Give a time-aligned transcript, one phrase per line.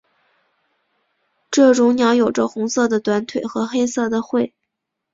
[1.51, 4.51] 这种鸟有着红色的短腿和黑色的喙。